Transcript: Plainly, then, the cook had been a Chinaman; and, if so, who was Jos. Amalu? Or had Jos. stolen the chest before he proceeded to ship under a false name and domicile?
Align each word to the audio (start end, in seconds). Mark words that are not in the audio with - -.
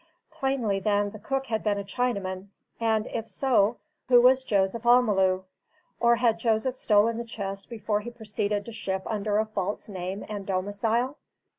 Plainly, 0.31 0.79
then, 0.79 1.11
the 1.11 1.19
cook 1.19 1.45
had 1.45 1.63
been 1.63 1.77
a 1.77 1.83
Chinaman; 1.83 2.47
and, 2.79 3.05
if 3.05 3.27
so, 3.27 3.77
who 4.07 4.19
was 4.19 4.43
Jos. 4.43 4.73
Amalu? 4.73 5.43
Or 5.99 6.15
had 6.15 6.39
Jos. 6.39 6.65
stolen 6.75 7.19
the 7.19 7.23
chest 7.23 7.69
before 7.69 7.99
he 7.99 8.09
proceeded 8.09 8.65
to 8.65 8.71
ship 8.71 9.03
under 9.05 9.37
a 9.37 9.45
false 9.45 9.89
name 9.89 10.25
and 10.27 10.47
domicile? 10.47 11.17